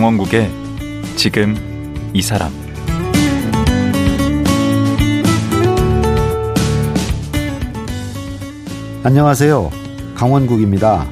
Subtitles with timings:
[0.00, 0.50] 강원국의
[1.14, 1.54] 지금
[2.14, 2.50] 이 사람
[9.02, 9.70] 안녕하세요.
[10.14, 11.06] 강원국입니다.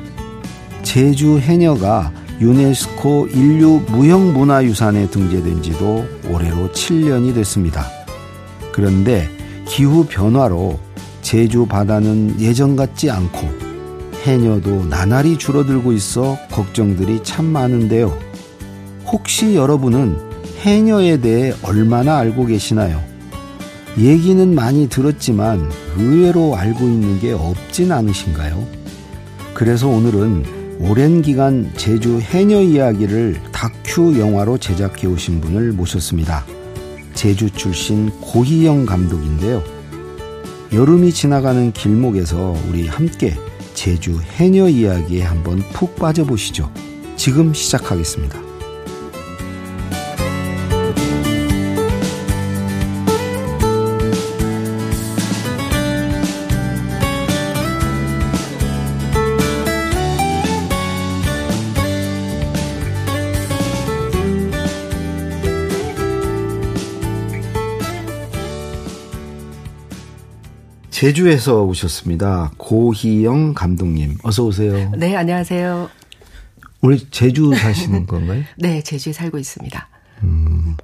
[0.82, 2.10] 제주 해녀가
[2.40, 7.84] 유네스코 인류 무형문화유산에 등재된 지도 올해로 7년이 됐습니다.
[8.72, 9.28] 그런데
[9.66, 10.80] 기후 변화로
[11.20, 13.50] 제주 바다는 예전 같지 않고
[14.22, 18.27] 해녀도 나날이 줄어들고 있어 걱정들이 참 많은데요.
[19.10, 20.18] 혹시 여러분은
[20.60, 23.02] 해녀에 대해 얼마나 알고 계시나요?
[23.96, 28.66] 얘기는 많이 들었지만 의외로 알고 있는 게 없진 않으신가요?
[29.54, 36.44] 그래서 오늘은 오랜 기간 제주 해녀 이야기를 다큐 영화로 제작해 오신 분을 모셨습니다.
[37.14, 39.62] 제주 출신 고희영 감독인데요.
[40.72, 43.34] 여름이 지나가는 길목에서 우리 함께
[43.74, 46.70] 제주 해녀 이야기에 한번 푹 빠져보시죠.
[47.16, 48.47] 지금 시작하겠습니다.
[70.98, 72.50] 제주에서 오셨습니다.
[72.56, 74.18] 고희영 감독님.
[74.24, 74.90] 어서 오세요.
[74.96, 75.88] 네, 안녕하세요.
[76.80, 78.42] 우리 제주 사시는 건가요?
[78.56, 79.88] 네, 제주에 살고 있습니다.
[80.24, 80.76] 음,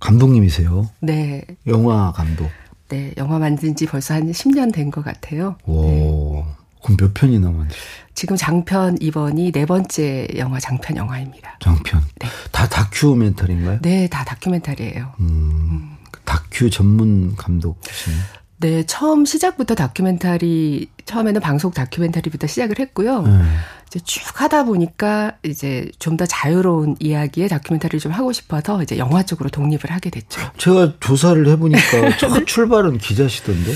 [0.00, 0.88] 감독님이세요?
[1.02, 1.44] 네.
[1.66, 2.48] 영화 감독.
[2.88, 5.58] 네, 영화 만든 지 벌써 한 10년 된 것 같아요.
[5.66, 6.44] 오, 네.
[6.82, 7.86] 그럼 몇 편이나 만드셨어요?
[8.14, 11.58] 지금 장편 이번이 네 번째 영화 장편 영화입니다.
[11.60, 12.00] 장편?
[12.20, 12.28] 네.
[12.52, 13.80] 다 다큐멘터리인가요?
[13.82, 15.12] 네, 다 다큐멘터리예요.
[15.20, 15.96] 음, 음.
[16.24, 18.22] 다큐 전문 감독이시네요.
[18.62, 23.22] 네, 처음 시작부터 다큐멘터리 처음에는 방송 다큐멘터리부터 시작을 했고요.
[23.22, 23.42] 네.
[23.88, 29.22] 이제 쭉 하다 보니까 이제 좀 더 자유로운 이야기의 다큐멘터리를 좀 하고 싶어서 이제 영화
[29.24, 30.40] 쪽으로 독립을 하게 됐죠.
[30.58, 33.72] 제가 조사를 해보니까 첫 출발은 기자시던데.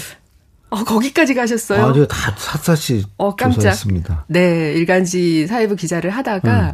[0.69, 1.87] 어, 거기까지 가셨어요?
[1.87, 3.55] 아, 제가 다 샅샅이 어, 깜짝.
[3.55, 4.25] 조사했습니다.
[4.29, 6.73] 네, 일간지 사회부 기자를 하다가 음.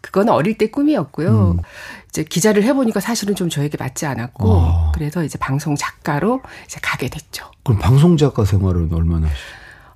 [0.00, 1.56] 그건 어릴 때 꿈이었고요.
[1.58, 1.62] 음.
[2.08, 4.92] 이제 기자를 해보니까 사실은 좀 저에게 맞지 않았고 아.
[4.94, 7.50] 그래서 이제 방송 작가로 이제 가게 됐죠.
[7.62, 9.28] 그럼 방송 작가 생활은 얼마나?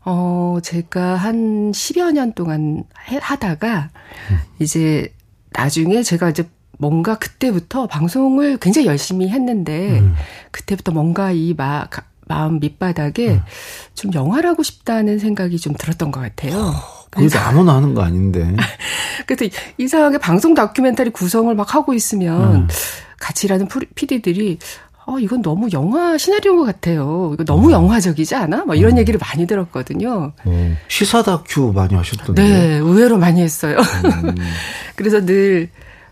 [0.04, 3.90] 어, 제가 한 10여 년 동안 해, 하다가
[4.30, 4.38] 음.
[4.58, 5.14] 이제
[5.52, 6.48] 나중에 제가 이제
[6.78, 10.14] 뭔가 그때부터 방송을 굉장히 열심히 했는데 음.
[10.50, 11.86] 그때부터 뭔가 이 마,
[12.30, 13.40] 마음 밑바닥에 음.
[13.94, 16.72] 좀 영화라고 싶다는 생각이 좀 들었던 것 같아요.
[17.10, 18.54] 그래서 아무나 하는 거 아닌데.
[19.26, 22.68] 그래서 이상하게 방송 다큐멘터리 구성을 막 하고 있으면 음.
[23.18, 24.58] 같이 일하는 PD들이
[25.06, 27.32] 어, 이건 너무 영화 시나리오인 것 같아요.
[27.34, 27.72] 이거 너무 어.
[27.72, 28.64] 영화적이지 않아?
[28.64, 28.98] 막 이런 음.
[28.98, 30.32] 얘기를 많이 들었거든요.
[30.44, 30.76] 어.
[30.86, 32.42] 시사 다큐 많이 하셨던데.
[32.42, 33.76] 네, 의외로 많이 했어요.
[33.78, 34.36] 음.
[34.94, 35.68] 그래서 늘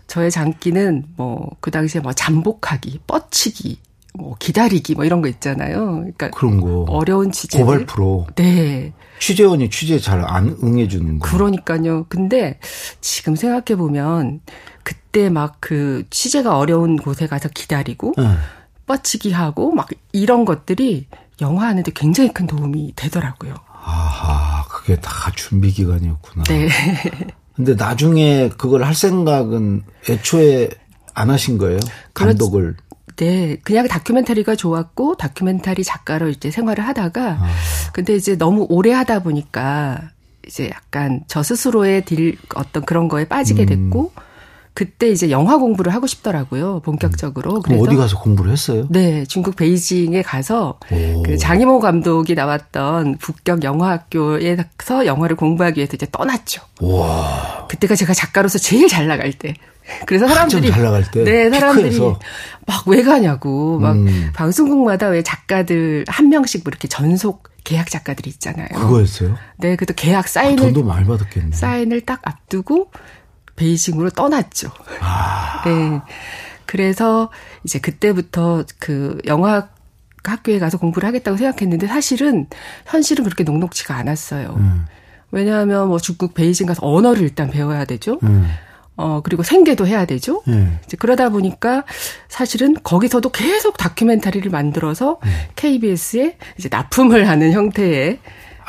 [0.07, 3.79] 저의 장기는 뭐 그 당시에 뭐 잠복하기, 뻗치기,
[4.15, 5.85] 뭐 기다리기 뭐 이런 거 있잖아요.
[5.97, 8.25] 그러니까 그런 거 어려운 취재 고발 프로.
[8.35, 8.93] 네.
[9.19, 11.27] 취재원이 취재 잘 안 응해주는 거.
[11.29, 12.05] 그러니까요.
[12.09, 12.59] 근데
[13.01, 14.41] 지금 생각해 보면
[14.83, 18.23] 그때 막 그 취재가 어려운 곳에 가서 기다리고 네.
[18.85, 21.07] 뻗치기 하고 막 이런 것들이
[21.41, 23.53] 영화 하는데 굉장히 큰 도움이 되더라고요.
[23.81, 26.43] 아하, 그게 다 준비 기간이었구나.
[26.45, 26.69] 네.
[27.55, 30.69] 근데 나중에 그걸 할 생각은 애초에
[31.13, 31.79] 안 하신 거예요?
[32.13, 32.61] 감독을.
[32.61, 32.88] 그렇지.
[33.19, 37.49] 네, 그냥 다큐멘터리가 좋았고 다큐멘터리 작가로 이제 생활을 하다가 아.
[37.91, 40.11] 근데 이제 너무 오래 하다 보니까
[40.47, 43.65] 이제 약간 저 스스로의 딜 어떤 그런 거에 빠지게 음.
[43.65, 44.21] 됐고 음.
[44.73, 47.55] 그때 이제 영화 공부를 하고 싶더라고요, 본격적으로.
[47.57, 47.61] 음.
[47.61, 48.87] 그래서 어디 가서 공부를 했어요?
[48.89, 51.23] 네, 중국 베이징에 가서 오.
[51.23, 56.61] 그 장희모 감독이 나왔던 북경 영화학교에서 영화를 공부하기 위해서 이제 떠났죠.
[56.81, 57.67] 와.
[57.69, 59.53] 그때가 제가 작가로서 제일 잘 나갈 때.
[60.05, 61.23] 그래서 사람들이 잘 나갈 때.
[61.23, 64.29] 네, 사람들이 막 왜 가냐고 막 음.
[64.35, 68.67] 방송국마다 왜 작가들 한 명씩 뭐 이렇게 전속 계약 작가들이 있잖아요.
[68.69, 69.35] 그거였어요?
[69.57, 71.55] 네, 그래도 계약 사인을 아, 돈도 많이 받았겠네.
[71.55, 72.91] 사인을 딱 앞두고
[73.59, 74.71] 베이징으로 떠났죠.
[75.01, 75.61] 아.
[75.67, 76.01] 네.
[76.65, 77.29] 그래서
[77.63, 79.67] 이제 그때부터 그 영화
[80.23, 82.47] 학교에 가서 공부를 하겠다고 생각했는데 사실은
[82.85, 84.55] 현실은 그렇게 녹록치가 않았어요.
[84.57, 84.85] 음.
[85.31, 88.19] 왜냐하면 뭐 중국 베이징 가서 언어를 일단 배워야 되죠.
[88.23, 88.47] 음.
[88.95, 90.43] 어, 그리고 생계도 해야 되죠.
[90.45, 90.77] 네.
[90.85, 91.85] 이제 그러다 보니까
[92.27, 95.29] 사실은 거기서도 계속 다큐멘터리를 만들어서 네.
[95.55, 98.19] KBS에 이제 납품을 하는 형태의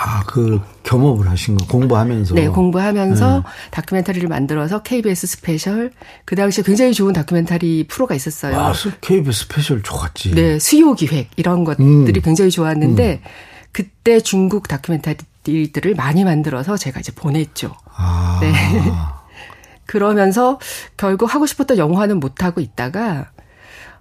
[0.02, 2.35] 아, 그 겸업을 하신 거 공부하면서.
[2.35, 3.43] 네, 공부하면서 네.
[3.70, 5.93] 다큐멘터리를 만들어서 KBS 스페셜
[6.25, 8.58] 그 당시에 굉장히 좋은 다큐멘터리 프로가 있었어요.
[8.58, 10.31] 아, KBS 스페셜 좋았지.
[10.31, 12.23] 네, 수요 기획 이런 것들이 음.
[12.23, 13.29] 굉장히 좋았는데 음.
[13.73, 17.75] 그때 중국 다큐멘터리들을 많이 만들어서 제가 이제 보냈죠.
[17.94, 18.38] 아.
[18.41, 18.53] 네.
[19.85, 20.58] 그러면서
[20.96, 23.32] 결국 하고 싶었던 영화는 못 하고 있다가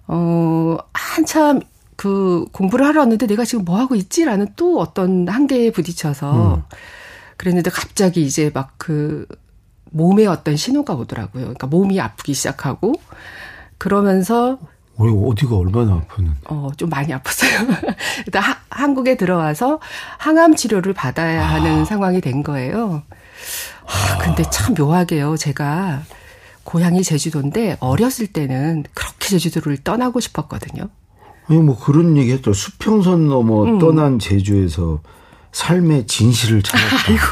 [0.06, 1.60] 어 한참
[2.00, 6.62] 그 공부를 하러 왔는데 내가 지금 뭐 하고 있지라는 또 어떤 한계에 부딪혀서 음.
[7.36, 9.26] 그랬는데 갑자기 이제 막 그
[9.90, 11.42] 몸에 어떤 신호가 오더라고요.
[11.42, 12.94] 그러니까 몸이 아프기 시작하고
[13.78, 14.58] 그러면서
[14.96, 16.32] 어디가 얼마나 아프는?
[16.48, 17.94] 어, 좀 많이 아팠어요.
[18.26, 19.80] 일단 하, 한국에 들어와서
[20.18, 21.84] 항암 치료를 받아야 하는 아.
[21.84, 23.02] 상황이 된 거예요.
[23.86, 25.36] 아, 근데 참 묘하게요.
[25.36, 26.02] 제가
[26.64, 30.88] 고향이 제주도인데 어렸을 때는 그렇게 제주도를 떠나고 싶었거든요.
[31.58, 32.52] 뭐 그런 얘기 했죠.
[32.52, 33.78] 수평선 넘어 음.
[33.78, 35.00] 떠난 제주에서
[35.52, 36.96] 삶의 진실을 찾았다.
[37.10, 37.22] 아이고.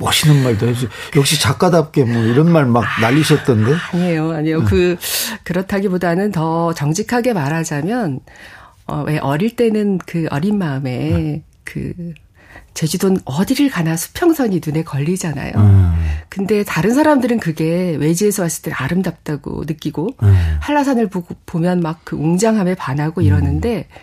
[0.00, 0.88] 멋있는 말도 해주.
[1.16, 3.72] 역시 작가답게 뭐 이런 말 막 날리셨던데?
[3.92, 4.58] 아니에요, 아니에요.
[4.60, 4.64] 응.
[4.64, 4.96] 그
[5.42, 8.20] 그렇다기보다는 더 정직하게 말하자면
[8.86, 11.42] 어, 왜 어릴 때는 그 어린 마음에 응.
[11.64, 11.92] 그
[12.78, 15.52] 제주도는 어디를 가나 수평선이 눈에 걸리잖아요.
[15.56, 15.94] 음.
[16.28, 20.56] 근데 다른 사람들은 그게 외지에서 왔을 때 아름답다고 느끼고 음.
[20.60, 23.98] 한라산을 보고 보면 막 그 웅장함에 반하고 이러는데 음.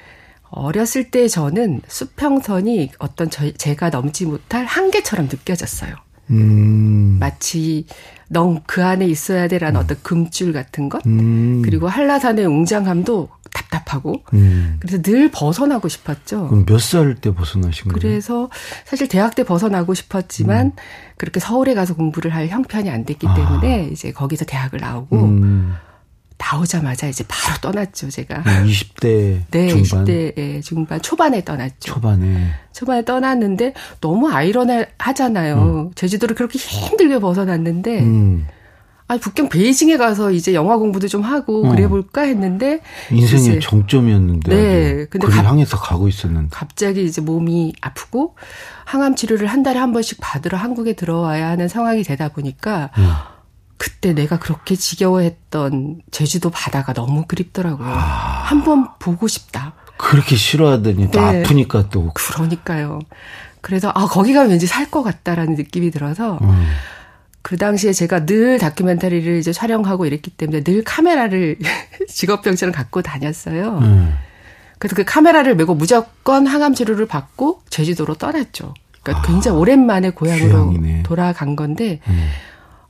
[0.50, 5.96] 어렸을 때 저는 수평선이 어떤 저, 제가 넘지 못할 한계처럼 느껴졌어요.
[6.32, 7.18] 음.
[7.20, 7.86] 마치
[8.30, 9.84] 넌 그 안에 있어야 돼라는 음.
[9.84, 11.62] 어떤 금줄 같은 것 음.
[11.64, 14.78] 그리고 한라산의 웅장함도 답답하고 음.
[14.80, 16.48] 그래서 늘 벗어나고 싶었죠.
[16.48, 17.94] 그럼 몇 살 때 벗어나신 거예요?
[18.00, 18.50] 그래서
[18.86, 20.72] 사실 대학 때 벗어나고 싶었지만 음.
[21.18, 23.88] 그렇게 서울에 가서 공부를 할 형편이 안 됐기 때문에 아.
[23.92, 25.74] 이제 거기서 대학을 나오고 음.
[26.38, 28.44] 나오자마자 이제 바로 떠났죠, 제가.
[28.44, 30.06] 20대 네, 중반.
[30.06, 31.94] 20대 중반 초반에 떠났죠.
[31.94, 32.52] 초반에.
[32.74, 35.56] 초반에 떠났는데 너무 아이러니하잖아요.
[35.56, 35.92] 음.
[35.96, 38.48] 제주도를 그렇게 힘들게 벗어났는데 음.
[39.08, 41.70] 아, 북경 베이징에 가서 이제 영화 공부도 좀 하고 어.
[41.70, 48.36] 그래 볼까 했는데 인생의 정점이었는데 네, 근데 그를 향해서 가고 있었는데 갑자기 이제 몸이 아프고
[48.86, 53.08] 항암 치료를 한 달에 한 번씩 받으러 한국에 들어와야 하는 상황이 되다 보니까 음.
[53.78, 57.88] 그때 내가 그렇게 지겨워했던 제주도 바다가 너무 그립더라고요.
[57.88, 58.44] 아.
[58.46, 59.74] 한번 보고 싶다.
[59.98, 61.44] 그렇게 싫어하더니 또 네.
[61.44, 62.12] 아프니까 또.
[62.14, 63.00] 그러니까요.
[63.62, 66.68] 그래서 아 거기 가면 왠지 살 것 같다라는 느낌이 들어서 음.
[67.42, 71.58] 그 당시에 제가 늘 다큐멘터리를 이제 촬영하고 이랬기 때문에 늘 카메라를
[72.08, 73.78] 직업병처럼 갖고 다녔어요.
[73.80, 74.16] 음.
[74.80, 78.74] 그래서 그 카메라를 메고 무조건 항암 치료를 받고 제주도로 떠났죠.
[79.02, 81.04] 그러니까 아, 굉장히 오랜만에 고향으로 귀향이네.
[81.04, 82.28] 돌아간 건데 음.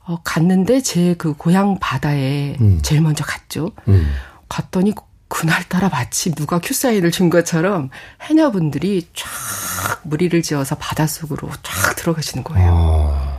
[0.06, 2.78] 어, 갔는데 제 그 고향 바다에 음.
[2.82, 3.72] 제일 먼저 갔죠.
[3.88, 4.08] 음.
[4.48, 4.94] 갔더니
[5.28, 7.90] 그날따라 마치 누가 큐사인을 준 것처럼
[8.22, 12.70] 해녀분들이 쫙 무리를 지어서 바닷속으로 쫙 들어가시는 거예요.
[12.72, 13.36] 아.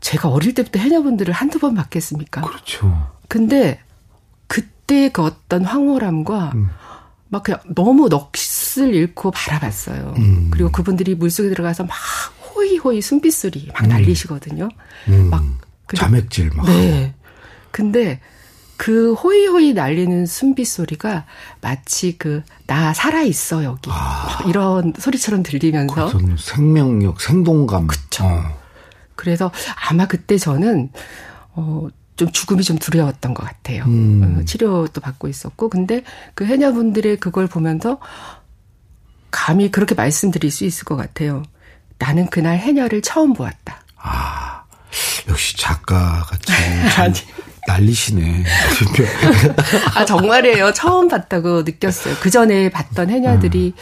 [0.00, 2.42] 제가 어릴 때부터 해녀분들을 한두 번 봤겠습니까?
[2.42, 3.10] 그렇죠.
[3.28, 3.80] 근데
[4.46, 6.70] 그때 그 어떤 황홀함과 음.
[7.28, 10.14] 막 그냥 너무 넋을 잃고 바라봤어요.
[10.18, 10.48] 음.
[10.52, 11.96] 그리고 그분들이 물속에 들어가서 막
[12.54, 13.88] 호이호이 숨빗소리 막 음.
[13.88, 14.68] 날리시거든요.
[15.08, 15.30] 음.
[15.30, 15.42] 막
[15.96, 16.66] 자맥질 막.
[16.66, 17.14] 네.
[17.70, 18.20] 근데
[18.76, 21.26] 그 호이호이 날리는 숨빗 소리가
[21.60, 24.42] 마치 그 나 살아 있어 여기 아.
[24.48, 27.86] 이런 소리처럼 들리면서 생명력, 생동감.
[27.86, 28.24] 그렇죠.
[28.24, 28.42] 어.
[29.16, 29.50] 그래서
[29.88, 30.90] 아마 그때 저는
[31.52, 31.88] 어.
[32.16, 33.82] 좀 죽음이 좀 두려웠던 것 같아요.
[33.86, 34.38] 음.
[34.38, 37.98] 어, 치료도 받고 있었고, 근데 그 해녀분들의 그걸 보면서
[39.32, 41.42] 감히 그렇게 말씀드릴 수 있을 것 같아요.
[41.98, 43.80] 나는 그날 해녀를 처음 보았다.
[43.96, 44.62] 아.
[45.28, 47.24] 역시 작가 같이
[47.66, 48.44] 난리시네.
[49.94, 50.72] 아 정말이에요.
[50.72, 52.16] 처음 봤다고 느꼈어요.
[52.20, 53.80] 그 전에 봤던 해녀들이 음.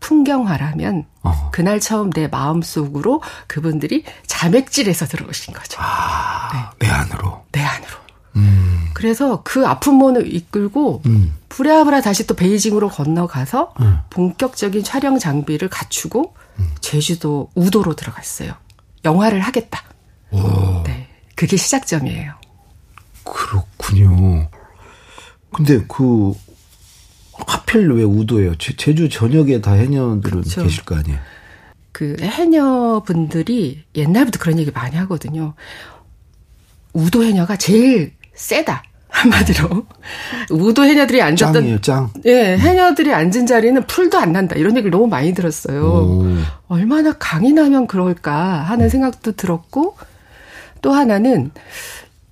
[0.00, 1.50] 풍경화라면 어.
[1.52, 5.78] 그날 처음 내 마음속으로 그분들이 자맥질해서 들어오신 거죠.
[5.80, 6.86] 아, 네.
[6.86, 7.44] 내 안으로.
[7.52, 7.92] 내 안으로.
[8.36, 8.88] 음.
[8.94, 11.36] 그래서 그 아픈 몸을 이끌고 음.
[11.50, 13.98] 부랴부랴 다시 또 베이징으로 건너가서 음.
[14.08, 16.39] 본격적인 촬영 장비를 갖추고 음.
[16.80, 18.54] 제주도 우도로 들어갔어요.
[19.04, 19.82] 영화를 하겠다.
[20.30, 20.82] 오.
[20.84, 21.08] 네.
[21.34, 22.34] 그게 시작점이에요.
[23.24, 24.48] 그렇군요.
[25.52, 26.34] 근데 그
[27.46, 28.56] 하필 왜 우도예요?
[28.56, 30.62] 제, 주 전역에 다 해녀들은 그렇죠.
[30.62, 31.18] 계실 거 아니에요?
[31.92, 35.54] 그 해녀분들이 옛날부터 그런 얘기 많이 하거든요.
[36.92, 38.82] 우도 해녀가 제일 세다.
[39.10, 39.86] 한마디로
[40.50, 42.10] 우도 해녀들이 앉았던 짱이에요, 짱.
[42.26, 45.84] 예, 해녀들이 앉은 자리는 풀도 안 난다 이런 얘기를 너무 많이 들었어요.
[45.84, 46.24] 오.
[46.68, 49.96] 얼마나 강이 나면 그럴까 하는 생각도 들었고
[50.82, 51.50] 또 하나는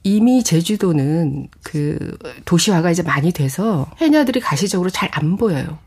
[0.05, 5.79] 이미 제주도는 그 도시화가 이제 많이 돼서 해녀들이 가시적으로 잘 안 보여요.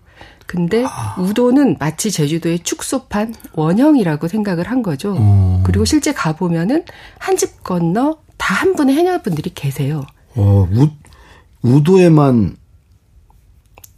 [0.45, 1.15] 근데 아.
[1.17, 5.15] 우도는 마치 제주도의 축소판 원형이라고 생각을 한 거죠.
[5.15, 5.61] 음.
[5.63, 6.83] 그리고 실제 가보면은
[7.17, 10.05] 한 집 건너 다 한 분의 해녀분들이 계세요.
[10.35, 10.89] 어, 우,
[11.61, 12.55] 우도에만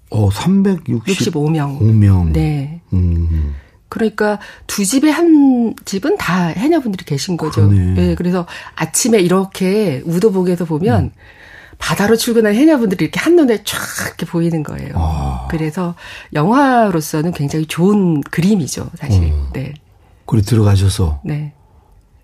[0.10, 1.80] 어, 365명.
[1.80, 2.32] 5명.
[2.34, 2.82] 네.
[2.94, 3.56] 음.
[3.90, 7.70] 그러니까 두 집에 한 집은 다 해녀분들이 계신 거죠.
[7.70, 7.96] 그러네.
[7.98, 11.12] 예, 그래서 아침에 이렇게 우도복에서 보면 음.
[11.78, 14.94] 바다로 출근한 해녀분들이 이렇게 한눈에 쫙 이렇게 보이는 거예요.
[14.96, 15.48] 아.
[15.50, 15.96] 그래서
[16.34, 19.32] 영화로서는 굉장히 좋은 그림이죠, 사실.
[19.32, 19.50] 어.
[19.54, 19.74] 네.
[20.26, 21.54] 거기 들어가셔서 네.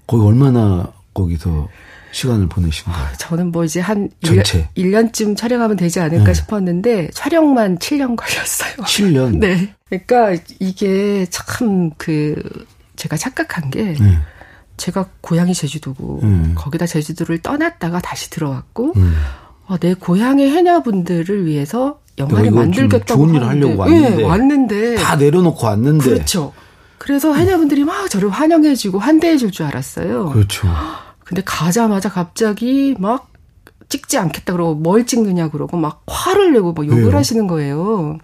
[0.08, 1.68] 거기 얼마나 거기서
[2.12, 3.08] 시간을 보내신 거예요?
[3.18, 4.70] 저는 뭐 이제 한 전체.
[4.76, 6.34] 1년, 쯤 촬영하면 되지 않을까 네.
[6.34, 8.74] 싶었는데 촬영만 7년 걸렸어요.
[8.86, 9.38] 7년.
[9.40, 9.74] 네.
[9.90, 12.42] 그러니까 이게 참 그
[12.96, 14.18] 제가 착각한 게 네.
[14.78, 16.54] 제가 고향이 제주도고 음.
[16.56, 19.16] 거기다 제주도를 떠났다가 다시 들어왔고 음.
[19.68, 25.66] 어, 내 고향의 해녀분들을 위해서 영화를 만들겠다고 좋은 일 하려고 왔는데 예, 왔는데 다 내려놓고
[25.66, 26.10] 왔는데.
[26.10, 26.54] 그렇죠.
[26.98, 30.32] 그래서 해녀분들이 막 저를 환영해주고 환대해줄 줄 알았어요.
[30.32, 30.68] 그렇죠.
[31.30, 33.32] 근데 가자마자 갑자기 막
[33.88, 37.16] 찍지 않겠다 그러고 뭘 찍느냐 그러고 막 화를 내고 막 욕을 왜요?
[37.16, 38.18] 하시는 거예요.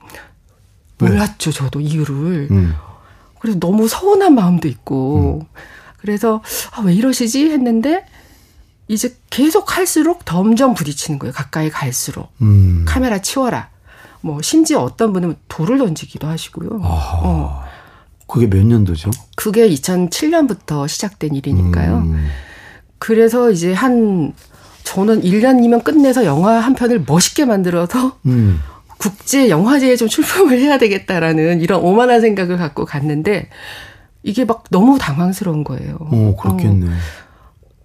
[0.99, 1.09] 왜?
[1.09, 2.47] 몰랐죠, 저도 이유를.
[2.49, 2.73] 음.
[3.39, 5.45] 그래서 너무 서운한 마음도 있고.
[5.97, 8.07] 그래서 아, 왜 이러시지 했는데
[8.87, 11.31] 이제 계속 할수록 점점 부딪히는 거예요.
[11.31, 12.31] 가까이 갈수록.
[12.41, 12.85] 음.
[12.87, 13.69] 카메라 치워라.
[14.21, 16.81] 뭐 심지어 어떤 분은 돌을 던지기도 하시고요.
[16.83, 17.19] 아하.
[17.21, 17.63] 어.
[18.25, 19.11] 그게 몇 년도죠?
[19.35, 21.97] 그게 2007년부터 시작된 일이니까요.
[21.97, 22.27] 음.
[23.05, 24.33] 그래서 이제 한
[24.83, 28.59] 저는 1년이면 끝내서 영화 한 편을 멋있게 만들어서 음.
[28.97, 33.49] 국제 영화제에 좀 출품을 해야 되겠다라는 이런 오만한 생각을 갖고 갔는데
[34.23, 35.97] 이게 막 너무 당황스러운 거예요.
[35.99, 36.87] 어, 그렇겠네.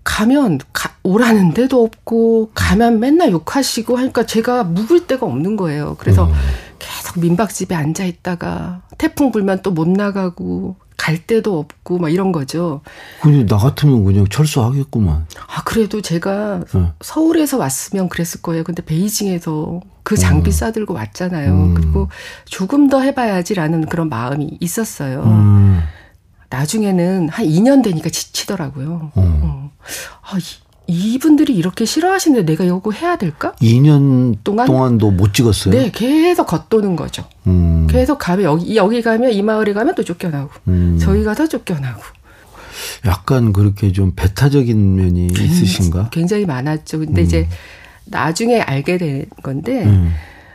[0.05, 5.97] 가면 가, 오라는 데도 없고 가면 맨날 욕하시고 하니까 제가 묵을 데가 없는 거예요.
[5.99, 6.33] 그래서 음.
[6.81, 12.83] 계속 민박집에 앉아 있다가 태풍 불면 또 못 나가고 갈 데도 없고 막 이런 거죠.
[13.23, 15.27] 근데 나 같으면 그냥 철수하겠구만.
[15.47, 16.93] 아 그래도 제가 어.
[17.01, 18.65] 서울에서 왔으면 그랬을 거예요.
[18.65, 21.53] 근데 베이징에서 그 장비 싸들고 왔잖아요.
[21.53, 21.75] 음.
[21.75, 22.09] 그리고
[22.45, 25.23] 조금 더 해봐야지라는 그런 마음이 있었어요.
[25.23, 25.81] 음.
[26.51, 29.13] 나중에는 한 2년 되니까 지치더라고요.
[29.15, 29.41] 어.
[29.43, 29.71] 어.
[30.23, 30.43] 아, 이,
[30.91, 33.53] 이분들이 이렇게 싫어하시는데 내가 이거 해야 될까?
[33.61, 34.67] 2년 동안?
[34.67, 35.75] 동안 도 못 찍었어요?
[35.75, 37.25] 네, 계속 겉도는 거죠.
[37.47, 37.87] 음.
[37.91, 40.99] 계속 가면 여기 여기 가면 이 마을에 가면 또 쫓겨나고 음.
[41.01, 42.01] 저희 가서 쫓겨나고
[43.07, 46.11] 약간 그렇게 좀 배타적인 면이 있으신가?
[46.11, 46.99] 굉장히 많았죠.
[47.01, 47.49] 근데 이제
[48.07, 50.13] 나중에 알게 된 건데 음.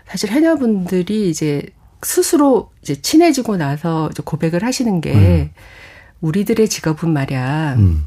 [0.07, 1.63] 사실 해녀분들이 이제
[2.03, 5.49] 스스로 이제 친해지고 나서 이제 고백을 하시는 게 음.
[6.21, 7.75] 우리들의 직업은 말이야.
[7.77, 8.05] 음.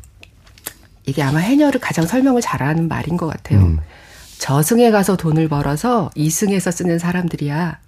[1.09, 3.61] 이게 아마 해녀를 가장 설명을 잘하는 말인 것 같아요.
[3.61, 3.79] 음.
[4.39, 7.79] 저승에 가서 돈을 벌어서 이승에서 쓰는 사람들이야.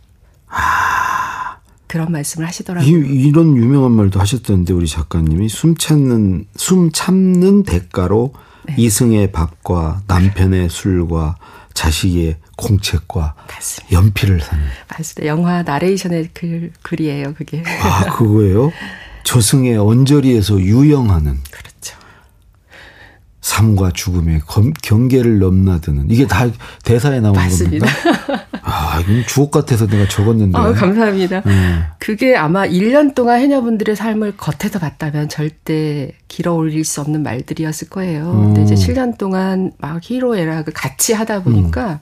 [1.87, 2.89] 그런 말씀을 하시더라고요.
[2.89, 8.33] 이, 이런 유명한 말도 하셨던데 우리 작가님이 숨 참는 숨 참는 대가로
[8.67, 8.75] 네.
[8.79, 11.37] 이승의 밥과 남편의 술과
[11.75, 13.97] 자식의 공책과 맞습니다.
[13.97, 15.27] 연필을 사는 맞습니다.
[15.27, 17.63] 영화 나레이션의 글, 글이에요, 그게.
[17.83, 18.73] 아 그거예요?
[19.25, 21.70] 저승의 언저리에서 유영하는 그렇죠.
[23.41, 26.47] 삶과 죽음의 검- 경계를 넘나드는 이게 다
[26.85, 27.87] 대사에 나온 맞습니다.
[28.63, 30.59] 아 이건 주옥 같아서 내가 적었는데.
[30.59, 31.43] 아, 감사합니다.
[31.47, 31.83] 음.
[31.99, 38.53] 그게 아마 1년 동안 해녀분들의 삶을 겉에서 봤다면 절대 길어 올릴 수 없는 말들이었을 거예요.
[38.55, 38.77] 근데 이제 음.
[38.77, 42.01] 7년 동안 막 히로애락을 같이 하다 보니까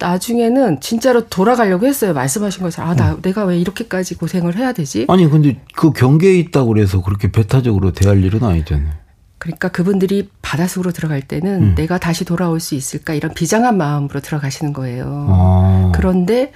[0.00, 2.12] 나중에는 진짜로 돌아가려고 했어요.
[2.14, 2.90] 말씀하신 것처럼.
[2.90, 5.04] 아, 나, 내가 왜 이렇게까지 고생을 해야 되지?
[5.08, 8.94] 아니 근데 그 경계에 있다고 그래서 그렇게 배타적으로 대할 일은 아니잖아요.
[9.40, 11.74] 그러니까 그분들이 바닷속으로 들어갈 때는 음.
[11.74, 15.26] 내가 다시 돌아올 수 있을까 이런 비장한 마음으로 들어가시는 거예요.
[15.30, 15.92] 아.
[15.94, 16.52] 그런데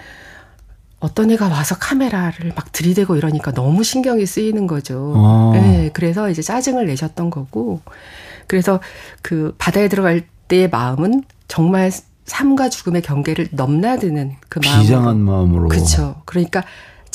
[1.00, 5.14] 어떤 애가 와서 카메라를 막 들이대고 이러니까 너무 신경이 쓰이는 거죠.
[5.16, 5.50] 아.
[5.54, 7.80] 네, 그래서 이제 짜증을 내셨던 거고,
[8.46, 8.80] 그래서
[9.22, 11.90] 그 바다에 들어갈 때의 마음은 정말
[12.26, 14.82] 삶과 죽음의 경계를 넘나드는 그 마음으로.
[14.82, 15.68] 비장한 마음으로.
[15.68, 16.16] 그렇죠.
[16.26, 16.64] 그러니까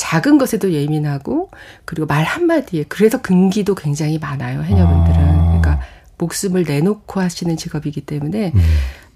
[0.00, 1.50] 작은 것에도 예민하고
[1.84, 5.29] 그리고 말 한마디에 그래서 근기도 굉장히 많아요 해녀분들은
[6.20, 8.60] 목숨을 내놓고 하시는 직업이기 때문에 음.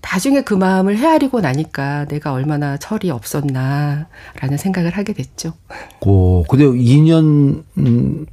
[0.00, 5.54] 나중에 그 마음을 헤아리고 나니까 내가 얼마나 철이 없었나라는 생각을 하게 됐죠.
[6.00, 8.26] 고 근데 2년 음,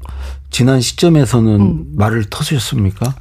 [0.50, 1.86] 지난 시점에서는 음.
[1.96, 3.16] 말을 터주셨습니까?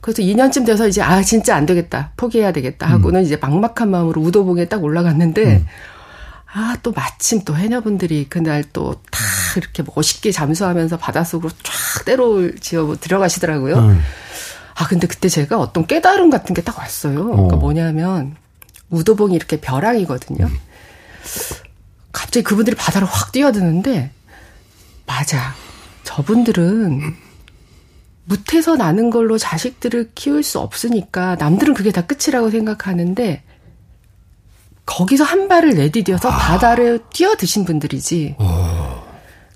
[0.00, 2.92] 그래서 2년쯤 돼서 이제 아 진짜 안 되겠다 포기해야 되겠다 음.
[2.92, 5.64] 하고는 이제 막막한 마음으로 우도봉에 딱 올라갔는데
[6.52, 9.20] 아 또 마침 또 해녀분들이 그날 또 다
[9.56, 13.96] 이렇게 멋있게 잠수하면서 바닷속으로 쫙 때로 지어 들어가시더라고요.
[14.78, 14.82] 음.
[14.84, 17.24] 아 근데 그때 제가 어떤 깨달음 같은 게 딱 왔어요.
[17.24, 17.58] 그러니까 어.
[17.58, 18.36] 뭐냐면
[18.90, 20.48] 우도봉이 이렇게 벼랑이거든요.
[22.12, 24.10] 갑자기 그분들이 바다로 확 뛰어드는데
[25.06, 25.54] 맞아.
[26.04, 27.14] 저분들은
[28.24, 33.42] 무태서 나는 걸로 자식들을 키울 수 없으니까 남들은 그게 다 끝이라고 생각하는데
[34.86, 38.36] 거기서 한 발을 내디뎌서 바다를 뛰어드신 분들이지.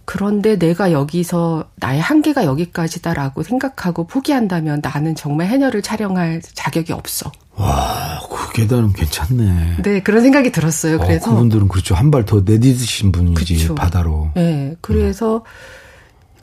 [0.05, 7.31] 그런데 내가 여기서 나의 한계가 여기까지다라고 생각하고 포기한다면 나는 정말 해녀를 촬영할 자격이 없어.
[7.55, 9.77] 와, 그 계단은 괜찮네.
[9.83, 10.97] 네, 그런 생각이 들었어요.
[10.97, 11.95] 어, 그래서 그분들은 그렇죠.
[11.95, 13.75] 한 발 더 내딛으신 분이지 그쵸.
[13.75, 14.31] 바다로.
[14.35, 15.45] 네, 그래서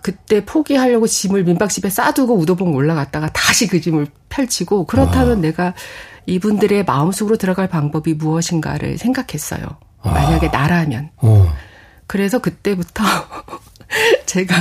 [0.01, 5.74] 그때 포기하려고 짐을 민박집에 싸두고 우도봉 올라갔다가 다시 그 짐을 펼치고 그렇다면 내가
[6.25, 9.62] 이분들의 마음속으로 들어갈 방법이 무엇인가를 생각했어요.
[10.04, 11.10] 만약에 나라면.
[11.18, 11.51] 어.
[12.10, 13.04] 그래서 그때부터
[14.25, 14.56] 제가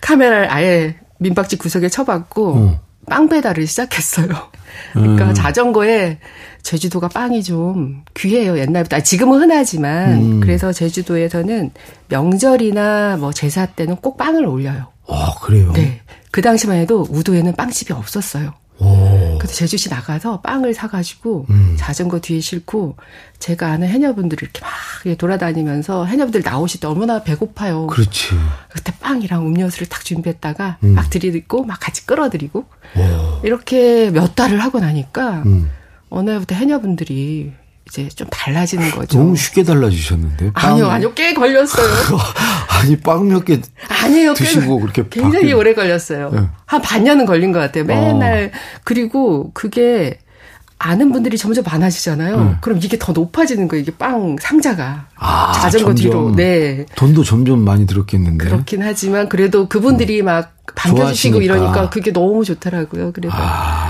[0.00, 2.80] 카메라를 아예 민박집 구석에 쳐박고 어.
[3.06, 4.28] 빵 배달을 시작했어요.
[4.94, 5.34] 그러니까 음.
[5.34, 6.18] 자전거에
[6.62, 8.96] 제주도가 빵이 좀 귀해요 옛날부터.
[8.96, 10.40] 아, 지금은 흔하지만 음.
[10.40, 11.70] 그래서 제주도에서는
[12.08, 14.86] 명절이나 뭐 제사 때는 꼭 빵을 올려요.
[15.06, 15.72] 아, 그래요?
[15.74, 16.00] 네.
[16.30, 18.54] 그 당시만 해도 우도에는 빵집이 없었어요.
[18.78, 19.25] 오.
[19.38, 21.74] 그래서 제주시 나가서 빵을 사가지고 음.
[21.78, 22.96] 자전거 뒤에 싣고
[23.38, 27.86] 제가 아는 해녀분들이 이렇게 막 돌아다니면서 해녀분들 나오실 때 얼마나 배고파요.
[27.86, 28.34] 그렇지.
[28.68, 30.94] 그때 빵이랑 음료수를 딱 준비했다가 음.
[30.94, 32.64] 막 들이고 막 같이 끌어들이고
[32.96, 33.40] 와.
[33.44, 35.70] 이렇게 몇 달을 하고 나니까 음.
[36.08, 37.52] 어느 날부터 해녀분들이
[37.88, 39.18] 이제 좀 달라지는 거죠.
[39.18, 40.50] 너무 쉽게 달라지셨는데.
[40.54, 41.86] 아니요, 빵- 아니요, 꽤 걸렸어요.
[42.68, 46.30] 아니, 빵 몇 개 아니에요, 꽤 드시고 그렇게 굉장히 오래 걸렸어요.
[46.30, 46.40] 네.
[46.66, 47.84] 한 반년은 걸린 것 같아요.
[47.84, 48.50] 맨날
[48.84, 50.18] 그리고 그게
[50.78, 52.44] 아는 분들이 점점 많아지잖아요.
[52.44, 52.56] 네.
[52.60, 53.80] 그럼 이게 더 높아지는 거예요.
[53.82, 55.94] 이게 빵 상자가 아, 자전거.
[55.94, 56.34] 뒤로.
[56.36, 56.84] 네.
[56.96, 58.44] 돈도 점점 많이 들었겠는데.
[58.44, 61.44] 그렇긴 하지만 그래도 그분들이 막 반겨주시고 음.
[61.44, 61.44] 좋아하시니까.
[61.70, 63.12] 이러니까 그게 너무 좋더라고요.
[63.12, 63.85] 그래서 아,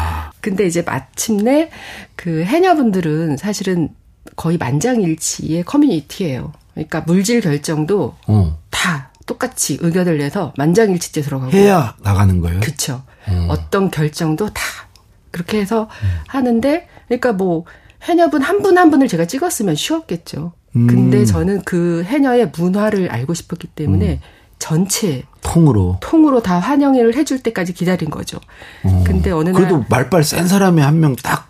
[0.47, 1.71] 근데 이제 마침내
[2.15, 3.89] 그 해녀분들은 사실은
[4.37, 6.53] 거의 만장일치의 커뮤니티예요.
[6.73, 8.57] 그러니까 물질 결정도 어.
[8.71, 12.61] 다 똑같이 의견을 내서 만장일치째 들어가고 해야 나가는 거예요?
[12.61, 13.03] 그쵸.
[13.49, 14.63] 어떤 결정도 다
[15.33, 15.89] 그렇게 해서
[16.29, 17.65] 하는데 그러니까 뭐
[18.05, 20.53] 해녀분 한 분한 분을 제가 찍었으면 쉬웠겠죠.
[20.77, 20.87] 음.
[20.87, 24.21] 근데 저는 그 해녀의 문화를 알고 싶었기 때문에
[24.59, 25.99] 전체 통으로.
[26.01, 28.39] 통으로 다 환영을 해줄 때까지 기다린 거죠.
[28.85, 29.05] 어.
[29.07, 31.49] 근데 어느 날 그래도 말빨 센 사람이 한 명 딱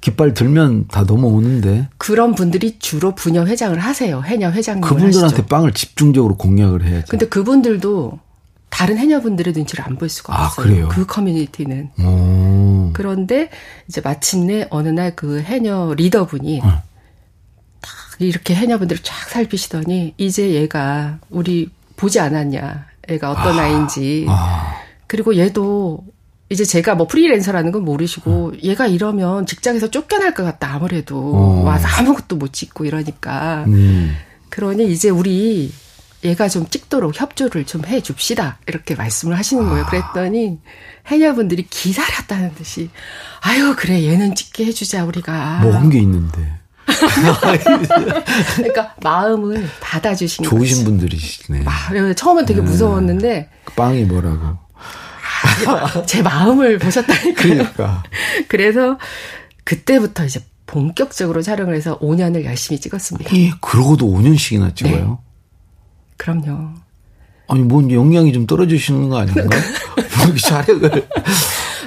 [0.00, 4.22] 깃발 들면 다 넘어오는데 그런 분들이 주로 부녀 회장을 하세요.
[4.22, 5.46] 해녀 회장님 그분들한테 하시죠.
[5.46, 7.10] 빵을 집중적으로 공략을 해야지.
[7.10, 8.18] 근데 그분들도
[8.70, 10.66] 다른 해녀분들의 눈치를 안 볼 수가 아, 없어요.
[10.66, 10.88] 그래요?
[10.90, 11.90] 그 커뮤니티는.
[12.00, 12.90] 오.
[12.92, 13.50] 그런데
[13.88, 16.82] 이제 마침내 어느 날 그 해녀 리더분이 어.
[17.80, 22.86] 딱 이렇게 해녀분들을 쫙 살피시더니 이제 얘가 우리 보지 않았냐.
[23.08, 24.26] 애가 어떤 아이인지.
[24.28, 24.74] 아,
[25.06, 26.04] 그리고 얘도
[26.50, 28.52] 이제 제가 뭐 프리랜서라는 건 모르시고 어.
[28.62, 31.62] 얘가 이러면 직장에서 쫓겨날 것 같다 아무래도 어.
[31.64, 34.16] 와서 아무것도 못 찍고 이러니까 음.
[34.48, 35.70] 그러니 이제 우리
[36.24, 38.58] 얘가 좀 찍도록 협조를 좀 해 줍시다.
[38.66, 39.86] 이렇게 말씀을 하시는 거예요.
[39.86, 40.58] 그랬더니
[41.06, 42.90] 해녀분들이 기다렸다는 듯이
[43.40, 45.60] 아유 그래 얘는 찍게 해주자 우리가.
[45.62, 46.57] 먹은 게 있는데
[48.56, 50.84] 그러니까 마음을 받아주신 좋으신 거지.
[50.84, 51.64] 분들이시네.
[51.66, 54.56] 아, 처음엔 되게 무서웠는데 그 빵이 뭐라고?
[56.06, 57.34] 제 마음을 보셨다니까요.
[57.34, 58.02] 그러니까
[58.48, 58.98] 그래서
[59.64, 63.34] 그때부터 이제 본격적으로 촬영을 해서 5년을 열심히 찍었습니다.
[63.34, 65.18] 이 그러고도 5년씩이나 찍어요.
[66.16, 66.70] 그럼요.
[67.48, 69.42] 아니 뭔 영양이 좀 떨어지시는 거 아닌가?
[69.44, 69.50] 뭐
[70.26, 71.08] 이렇게 촬영을.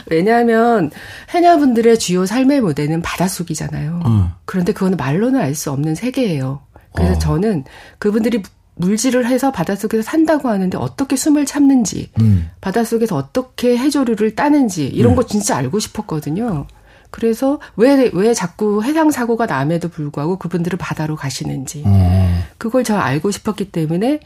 [0.10, 0.92] 왜냐하면
[1.30, 4.02] 해녀분들의 주요 삶의 무대는 바닷속이잖아요.
[4.06, 4.32] 어.
[4.46, 6.62] 그런데 그거는 말로는 알 수 없는 세계예요.
[6.96, 7.20] 그래서 어.
[7.20, 7.64] 저는
[8.00, 8.42] 그분들이
[8.76, 12.50] 물질을 해서 바닷속에서 산다고 하는데 어떻게 숨을 참는지, 음.
[12.62, 16.66] 바닷속에서 어떻게 해조류를 따는지 이런 거 진짜 알고 싶었거든요.
[17.12, 21.84] 그래서 왜, 왜 자꾸 해상 사고가 남에도 불구하고 그분들은 바다로 가시는지.
[21.86, 22.44] 어.
[22.58, 24.22] 그걸 저 알고 싶었기 때문에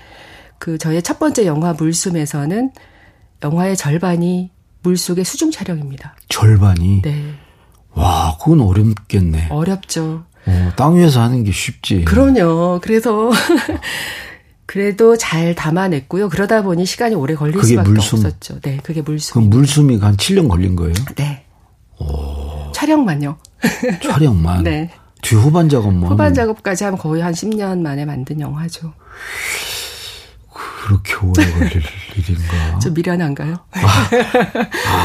[0.60, 2.72] 그 저의 첫 번째 영화 물숨에서는
[3.44, 4.52] 영화의 절반이
[4.90, 6.16] 물속의 수중 촬영입니다.
[6.30, 7.02] 절반이.
[7.02, 7.34] 네.
[7.94, 9.48] 와, 그건 어렵겠네.
[9.50, 10.26] 어렵죠.
[10.46, 12.06] 어, 땅 위에서 하는 게 쉽지.
[12.06, 12.80] 그럼요.
[12.84, 13.32] 그래서
[14.68, 16.30] 그래도 잘 담아냈고요.
[16.30, 18.20] 그러다 보니 시간이 오래 걸릴 수밖에 물숨?
[18.20, 18.60] 없었죠.
[18.62, 19.50] 네, 그게 그 물숨.
[19.50, 20.94] 물숨이 한 7년 걸린 거예요?
[21.16, 21.44] 네.
[22.74, 23.38] 촬영만요.
[24.04, 24.64] 촬영만.
[24.64, 24.92] 네.
[25.22, 26.12] 뒤 후반 작업만.
[26.12, 28.94] 후반 작업까지 하면 거의 한 10년 만에 만든 영화죠.
[30.86, 31.82] 그렇게 오래 걸릴
[32.16, 32.80] 일인가?
[32.80, 33.58] 좀 미련한가요?
[33.72, 34.10] 아,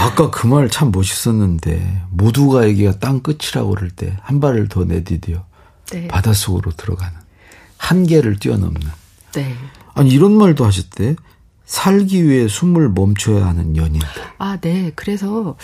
[0.07, 5.43] 아까 그 말 참 멋있었는데 모두가 여기가 땅 끝이라고 그럴 때 한 발을 더 내디뎌
[5.93, 6.07] 네.
[6.09, 7.15] 바닷속으로 들어가는
[7.79, 8.81] 한계를 뛰어넘는
[9.35, 9.55] 네.
[9.95, 11.17] 아니 이런 말도 하셨대
[11.65, 14.07] 살기 위해 숨을 멈춰야 하는 연인들
[14.39, 14.93] 아, 네.
[14.95, 15.57] 그래서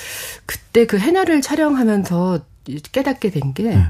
[0.47, 2.41] 그때 그 해녀를 촬영하면서
[2.93, 3.85] 깨닫게 된 게, 네.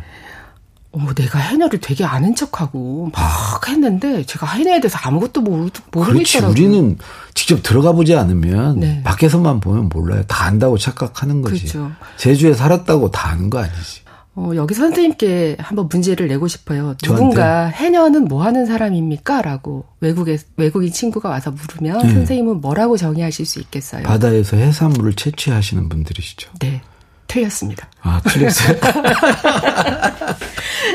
[0.96, 6.50] 어머, 내가 해녀를 되게 아는 척하고 막 했는데, 제가 해녀에 대해서 아무것도 모르, 그렇지 모르겠더라고요.
[6.50, 6.96] 우리는
[7.34, 9.02] 직접 들어가 보지 않으면 네.
[9.02, 11.92] 밖에서만 보면 몰라요 다 안다고 착각하는 거지 그렇죠.
[12.16, 14.06] 제주에 살았다고 다 아는 거 아니지
[14.36, 16.94] 어, 여기서 선생님께 한번 문제를 내고 싶어요.
[16.98, 17.06] 저한테?
[17.06, 19.42] 누군가 해녀는 뭐 하는 사람입니까?
[19.42, 22.12] 라고 외국에, 외국인 친구가 와서 물으면 네.
[22.14, 24.04] 선생님은 뭐라고 정의하실 수 있겠어요?
[24.04, 26.52] 바다에서 해산물을 채취하시는 분들이시죠.
[26.60, 26.80] 네.
[27.26, 27.88] 틀렸습니다.
[28.02, 28.76] 아, 틀렸어요?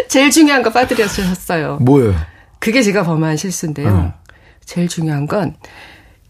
[0.07, 1.77] 제일 중요한 거 빠뜨렸었어요.
[1.77, 2.15] 뭐예요?
[2.59, 3.89] 그게 제가 범한 실수인데요.
[3.89, 4.13] 어.
[4.65, 5.55] 제일 중요한 건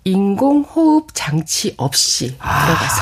[0.03, 2.65] 인공호흡 장치 없이 아.
[2.65, 3.01] 들어가서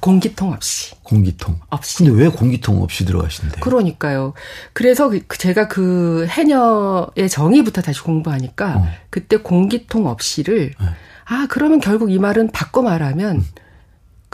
[0.00, 1.58] 공기통 없이 공기통.
[1.70, 2.04] 없이.
[2.04, 3.60] 근데 왜 공기통 없이 들어가신대요?
[3.60, 4.34] 그러니까요.
[4.74, 8.86] 그래서 그- 제가 그 해녀의 정의부터 다시 공부하니까 어.
[9.08, 10.86] 그때 공기통 없이를 네.
[11.26, 13.42] 아 그러면 결국 이 말은 바꿔 말하면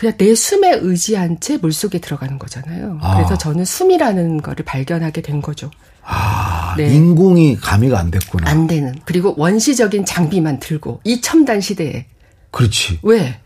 [0.01, 3.01] 그냥 내 숨에 의지한 채 물속에 들어가는 거잖아요.
[3.03, 3.17] 아.
[3.17, 5.71] 그래서 저는 숨이라는 거를 발견하게 된 거죠.
[6.03, 6.89] 아, 네.
[6.89, 8.51] 인공이 가미가 안 됐구나.
[8.51, 8.99] 안 되는.
[9.05, 12.07] 그리고 원시적인 장비만 들고 이 첨단 시대에
[12.51, 13.01] 그렇지.
[13.03, 13.41] 왜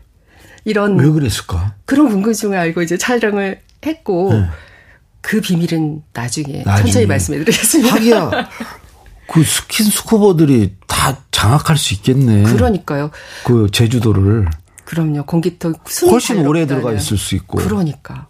[0.63, 1.75] 이런 왜 그랬을까?
[1.83, 4.45] 그런 궁금증을 알고 이제 촬영을 했고 네.
[5.19, 6.83] 그 비밀은 나중에, 나중에.
[6.83, 7.95] 천천히 말씀해드리겠습니다.
[7.95, 8.31] 하기야,
[9.27, 12.43] 그 스킨 스쿠버들이 다 장악할 수 있겠네.
[12.43, 13.11] 그러니까요.
[13.43, 14.47] 그 제주도를
[14.85, 15.25] 그럼요.
[15.25, 15.73] 공기통
[16.09, 16.65] 훨씬 잘 오래.
[16.65, 17.57] 들어가 있을 수 있고.
[17.57, 18.27] 그러니까.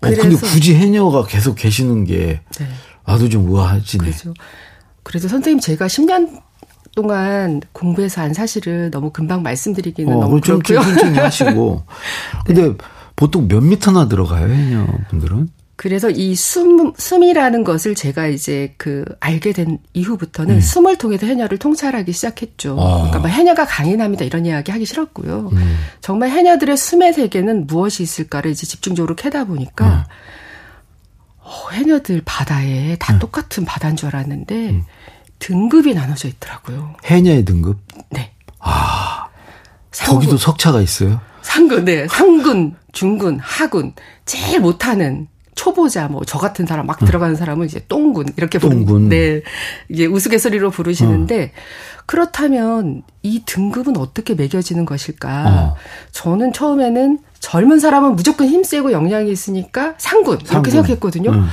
[0.00, 2.66] 어, 근데 굳이 해녀가 계속 계시는 게 네.
[3.06, 4.04] 나도 좀 우아하지네.
[4.04, 4.34] 그래서
[5.04, 6.40] 그래서 선생님 제가 10년
[6.94, 10.94] 동안 공부해서 한 사실을 너무 금방 말씀드리기는 어, 너무 좀, 좀 그렇고요.
[10.96, 11.84] 천천히 하시고.
[12.44, 12.74] 근데
[13.16, 15.48] 보통 몇 미터나 들어가요, 해녀분들은?
[15.82, 22.12] 그래서 이 숨, 숨이라는 것을 제가 이제 그 알게 된 이후부터는 숨을 통해서 해녀를 통찰하기
[22.12, 22.74] 시작했죠.
[22.74, 22.78] 음.
[22.78, 22.92] 아.
[22.98, 25.50] 그러니까 뭐 해녀가 강인합니다 이런 이야기 하기 싫었고요.
[25.52, 25.76] 음.
[26.00, 30.02] 정말 해녀들의 숨의 세계는 무엇이 있을까를 이제 집중적으로 캐다 보니까 음.
[31.38, 34.84] 어, 해녀들 바다에 다 똑같은 바다인 줄 알았는데 음.
[35.40, 36.94] 등급이 나눠져 있더라고요.
[37.06, 37.80] 해녀의 등급?
[38.10, 38.30] 네.
[40.06, 41.20] 거기도 석차가 있어요?
[41.42, 42.06] 상군, 네.
[42.06, 43.94] 상군, 중군, 하군.
[44.24, 45.26] 제일 못하는
[45.66, 48.58] 초보자, 뭐, 저 같은 사람, 막 들어가는 사람은 이제 똥군, 이렇게.
[48.58, 49.08] 똥군.
[49.10, 49.42] 네.
[49.88, 51.52] 이게 우스갯소리로 부르시는데,
[52.06, 55.44] 그렇다면 이 등급은 어떻게 매겨지는 것일까?
[55.48, 55.76] 어.
[56.10, 60.72] 저는 처음에는 젊은 사람은 무조건 힘세고 역량이 있으니까 상군, 이렇게 상군.
[60.72, 61.30] 생각했거든요.
[61.32, 61.46] 응.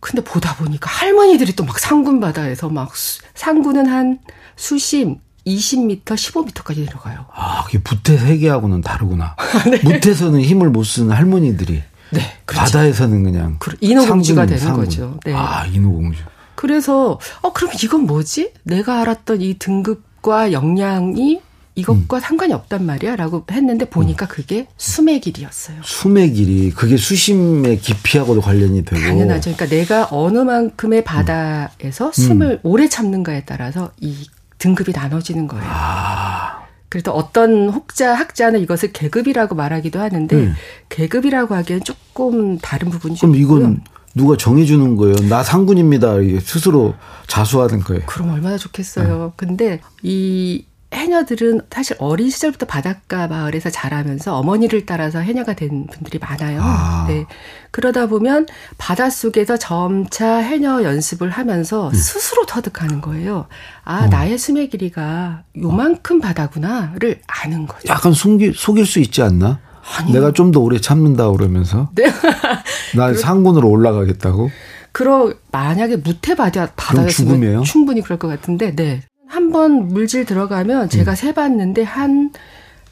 [0.00, 4.18] 근데 보다 보니까 할머니들이 또 막 상군 바다에서 막 수- 상군은 한
[4.56, 7.24] 수심 20m, 15m까지 내려가요.
[7.34, 9.34] 아, 그게 무태 세계하고는 다르구나.
[9.84, 12.20] 무태에서는 힘을 못 쓰는 할머니들이 네.
[12.44, 12.64] 그렇죠.
[12.64, 14.84] 바다에서는 그냥 그- 인어공주가 되는 상군.
[14.84, 15.18] 거죠.
[15.24, 15.32] 네.
[15.34, 16.22] 아, 인어공주.
[16.54, 18.52] 그래서 어 그럼 이건 뭐지?
[18.64, 21.40] 내가 알았던 이 등급과 역량이
[21.76, 25.76] 이것과 상관이 없단 말이야라고 했는데 보니까 그게 숨의 길이었어요.
[25.84, 29.54] 숨의 길이 그게 수심의 깊이하고도 관련이 되고 당연하죠.
[29.54, 34.26] 그러니까 내가 어느 만큼의 바다에서 숨을 오래 참는가에 따라서 이
[34.58, 35.64] 등급이 나눠지는 거예요.
[35.68, 36.47] 아,
[36.88, 40.54] 그래서 어떤 혹자 학자는 이것을 계급이라고 말하기도 하는데 음.
[40.88, 43.76] 계급이라고 하기엔 조금 다른 부분이 좀 그럼 이건 있고요.
[44.14, 45.14] 누가 정해주는 거예요?
[45.28, 46.18] 나 상군입니다.
[46.20, 46.94] 이게 스스로
[47.26, 48.02] 자수하는 거예요.
[48.06, 49.34] 그럼 얼마나 좋겠어요.
[49.36, 56.60] 근데 이 해녀들은 사실 어린 시절부터 바닷가 마을에서 자라면서 어머니를 따라서 해녀가 된 분들이 많아요.
[56.62, 57.04] 아.
[57.08, 57.26] 네.
[57.70, 58.46] 그러다 보면
[58.78, 63.46] 바닷속에서 점차 해녀 연습을 하면서 스스로 터득하는 거예요.
[63.84, 67.82] 아, 나의 숨의 길이가 요만큼 바다구나를 아는 거죠.
[67.88, 69.60] 약간 숨기, 속일 수 있지 않나?
[69.98, 70.14] 아니요.
[70.14, 72.04] 내가 좀 더 오래 참는다 그러면서 네.
[72.96, 74.50] 나 상군으로 올라가겠다고?
[74.92, 76.68] 그러 만약에 무태 바다?
[76.74, 79.02] 바다였으면 충분히 그럴 것 같은데, 네.
[79.28, 80.88] 한 번 물질 들어가면 음.
[80.88, 82.32] 제가 세봤는데 한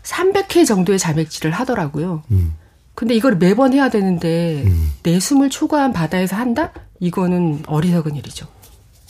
[0.02, 2.22] 300회 정도의 자맥질을 하더라고요.
[2.30, 2.54] 음.
[2.94, 4.92] 근데 이걸 매번 해야 되는데 음.
[5.02, 6.72] 내 숨을 초과한 바다에서 한다?
[7.00, 8.46] 이거는 어리석은 일이죠.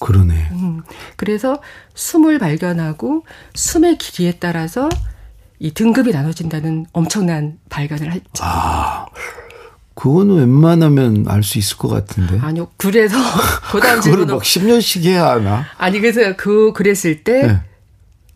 [0.00, 0.34] 그러네.
[0.52, 0.82] 음.
[1.16, 1.60] 그래서
[1.94, 4.88] 숨을 발견하고 숨의 길이에 따라서
[5.58, 8.42] 이 등급이 나눠진다는 엄청난 발견을 했죠.
[8.44, 9.06] 아,
[9.96, 12.38] 그거는 웬만하면 알 수 있을 것 같은데.
[12.40, 12.68] 아니요.
[12.76, 13.16] 그래서
[13.72, 15.64] 그 다음 그거를 질문은 막 10년씩 해야 하나?
[15.78, 17.60] 아니 그래서 그 그랬을 때 네.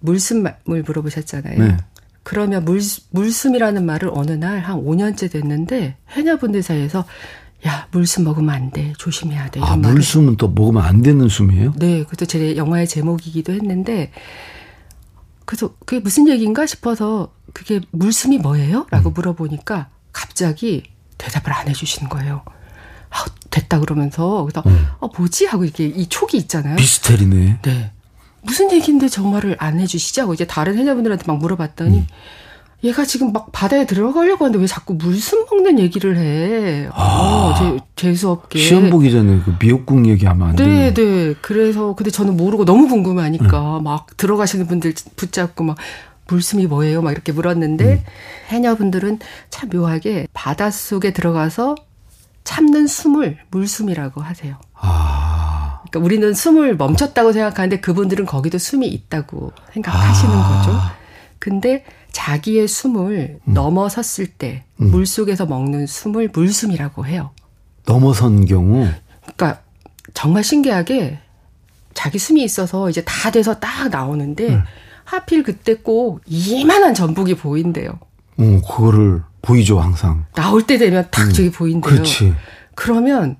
[0.00, 1.58] 물숨을 물어보셨잖아요.
[1.58, 1.76] 네.
[2.22, 7.04] 그러면 물 물숨이라는 말을 어느 날 한 5년째 됐는데 해녀분들 사이에서
[7.66, 11.28] 야 물숨 먹으면 안 돼 조심해야 돼 이런 아, 말을 물숨은 또 먹으면 안 되는
[11.28, 11.74] 숨이에요?
[11.76, 14.12] 네 그것도 제 영화의 제목이기도 했는데
[15.44, 20.84] 그래서 그게 무슨 얘기인가 싶어서 그게 물숨이 뭐예요?라고 물어보니까 갑자기
[21.20, 22.42] 대답을 안 해주시는 거예요.
[23.10, 24.62] 아, 됐다 그러면서 그래서
[25.00, 26.76] 어 뭐지 하고 이렇게 이 촉이 있잖아요.
[26.76, 27.58] 미스테리네.
[27.62, 27.90] 네.
[28.42, 30.20] 무슨 얘기인데 저 말을 안 해주시지?
[30.20, 32.06] 하고 이제 다른 해녀분들한테 막 물어봤더니, 음.
[32.82, 36.88] 얘가 지금 막 바다에 들어가려고 하는데 왜 자꾸 물숨 먹는 얘기를 해?
[36.94, 38.58] 어, 재, 재수없게.
[38.58, 38.62] 아.
[38.62, 40.94] 시험 보기 전에 그 미역국 얘기하면 안 네, 되는.
[40.94, 41.34] 네.
[41.42, 45.76] 그래서, 근데 저는 모르고 너무 궁금하니까 막 들어가시는 분들 붙잡고 막
[46.30, 47.02] 물숨이 뭐예요?
[47.02, 48.04] 막 이렇게 물었는데,
[48.48, 49.18] 해녀분들은
[49.50, 51.74] 참 묘하게 바닷속에 들어가서
[52.44, 54.56] 참는 숨을 물숨이라고 하세요.
[54.74, 55.82] 아.
[55.90, 60.58] 그러니까 우리는 숨을 멈췄다고 생각하는데 그분들은 거기도 숨이 있다고 생각하시는 아.
[60.58, 60.78] 거죠.
[61.38, 63.54] 근데 자기의 숨을 음.
[63.54, 67.30] 넘어섰을 때 물속에서 먹는 숨을 물숨이라고 해요.
[67.86, 68.88] 넘어선 경우
[69.20, 69.62] 그러니까
[70.14, 71.18] 정말 신기하게
[71.94, 74.62] 자기 숨이 있어서 이제 다 돼서 딱 나오는데 네.
[75.10, 77.98] 하필 그때 꼭 이만한 전복이 보인대요.
[78.38, 80.24] 어, 그거를 보이죠 항상.
[80.34, 81.92] 나올 때 되면 딱 저기 보인대요.
[81.92, 81.96] 음.
[81.96, 82.34] 그렇지.
[82.76, 83.36] 그러면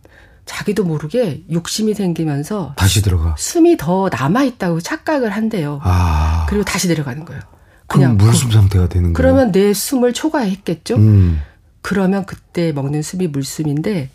[0.46, 3.36] 자기도 모르게 욕심이 생기면서 다시 들어가.
[3.38, 5.78] 숨이 더 남아 있다고 착각을 한대요.
[5.84, 6.46] 아.
[6.48, 7.40] 그리고 다시 내려가는 거예요.
[7.86, 9.14] 그럼 물숨 상태가 되는 거예요.
[9.14, 10.96] 그러면 내 숨을 초과했겠죠.
[10.96, 11.40] 음.
[11.82, 14.10] 그러면 그때 먹는 숨이 물숨인데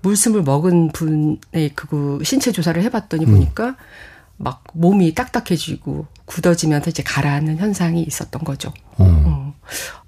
[0.00, 3.32] 물숨을 먹은 분의 그 신체 조사를 해 봤더니 음.
[3.32, 3.76] 보니까
[4.36, 8.72] 막 몸이 딱딱해지고 굳어지면서 이제 가라앉는 현상이 있었던 거죠.
[8.98, 9.04] 어.
[9.04, 9.54] 어.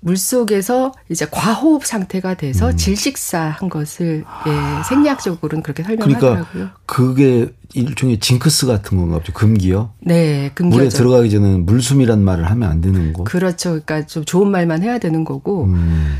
[0.00, 2.76] 물 속에서 이제 과호흡 상태가 돼서 음.
[2.76, 6.68] 질식사한 것을 예, 생리학적으로는 그렇게 그러니까 설명하더라고요.
[6.86, 9.32] 그게 일종의 징크스 같은 건가 보죠.
[9.32, 9.92] 금기요.
[10.00, 10.78] 네, 금기죠.
[10.78, 13.24] 물에 들어가기 전에는 물숨이란 말을 하면 안 되는 거.
[13.24, 13.70] 그렇죠.
[13.70, 16.18] 그러니까 좀 좋은 말만 해야 되는 거고 음.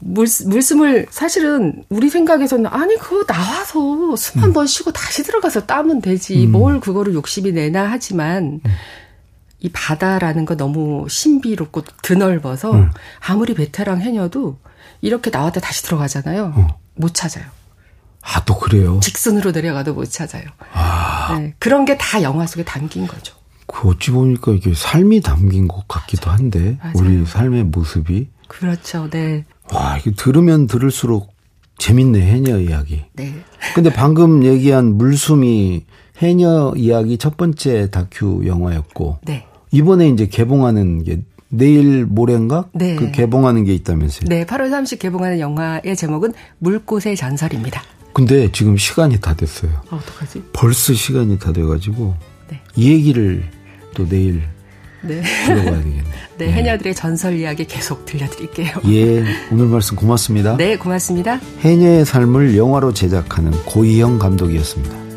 [0.00, 6.00] 물, 물숨을 사실은 우리 생각에서는 아니 그거 나와서 숨 한 번 쉬고 다시 들어가서 따면
[6.00, 8.60] 되지 뭘 그거를 욕심이 내나 하지만
[9.60, 12.90] 이 바다라는 거 너무 신비롭고 드넓어서 음.
[13.20, 14.58] 아무리 베테랑 해녀도
[15.00, 16.52] 이렇게 나왔다 다시 들어가잖아요.
[16.56, 16.78] 어.
[16.96, 17.44] 못 찾아요.
[18.20, 19.00] 아, 또 그래요?
[19.02, 20.44] 직선으로 내려가도 못 찾아요.
[20.72, 23.34] 아, 네, 그런 게 다 영화 속에 담긴 거죠.
[23.66, 26.92] 그 어찌 보니까 이게 삶이 담긴 것 같기도 한데, 맞아요.
[26.96, 28.28] 우리 삶의 모습이.
[28.48, 29.08] 그렇죠.
[29.10, 29.44] 네.
[29.72, 31.32] 와, 이게 들으면 들을수록
[31.78, 33.04] 재밌네, 해녀 이야기.
[33.14, 33.34] 네.
[33.74, 35.84] 근데 방금 얘기한 물숨이
[36.18, 39.46] 해녀 이야기 첫 번째 다큐 영화였고, 네.
[39.72, 42.68] 이번에 이제 개봉하는 게 내일 모레인가?
[42.72, 42.96] 네.
[42.96, 44.28] 그 개봉하는 게 있다면서요.
[44.28, 47.82] 네, 8월 30일 개봉하는 영화의 제목은 물꽃의 전설입니다.
[48.12, 49.72] 근데 지금 시간이 다 됐어요.
[49.90, 50.44] 아, 어떡하지?
[50.52, 52.14] 벌써 시간이 다 돼가지고
[52.48, 52.60] 네.
[52.76, 53.44] 이 얘기를
[53.94, 54.42] 또 내일
[55.06, 55.22] 네.
[55.46, 56.04] 들어봐야 되겠네.
[56.38, 58.70] 네, 해녀들의 전설 이야기 계속 들려드릴게요.
[58.88, 60.56] 예, 오늘 말씀 고맙습니다.
[60.56, 61.40] 네, 고맙습니다.
[61.60, 65.13] 해녀의 삶을 영화로 제작하는 고이영 감독이었습니다.